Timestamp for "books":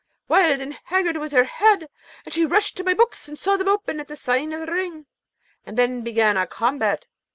2.95-3.27